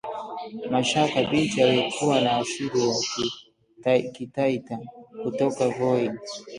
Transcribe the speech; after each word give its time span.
Mashaka, 0.71 1.23
binti 1.29 1.63
aliyekuwa 1.63 2.21
na 2.21 2.37
asili 2.37 2.89
ya 3.85 4.01
kitaita 4.01 4.79
kutoka 5.23 5.69
Voi 5.69 6.11